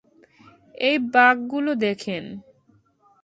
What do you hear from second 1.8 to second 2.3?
দেখেন।